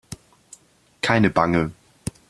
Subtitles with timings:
[1.01, 1.71] Keine Bange!